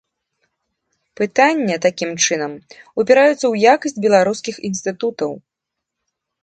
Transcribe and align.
Пытанне, 1.19 1.75
такім 1.85 2.11
чынам, 2.23 2.51
упіраецца 2.99 3.37
ў 3.47 3.55
якасць 3.73 4.01
беларускіх 4.09 4.55
інстытутаў. 4.73 5.31